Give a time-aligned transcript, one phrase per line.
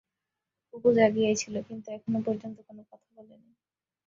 [0.73, 3.53] অপু জাগিয়াই ছিল, কিন্তু এখনও পর্যন্ত কোন কথা বলে নাই।